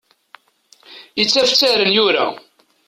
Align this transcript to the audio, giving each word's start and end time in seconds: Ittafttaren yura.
Ittafttaren 1.21 1.89
yura. 1.97 2.27